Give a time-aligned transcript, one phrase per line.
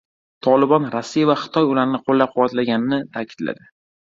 [0.45, 3.71] “Tolibon” Rossiya va Xitoy ularni qo‘llab quvvatlayotganini ta’kidladi